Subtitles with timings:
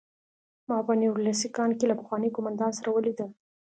[0.67, 3.29] ما په نوریلیسک کان کې له پخواني قومندان سره ولیدل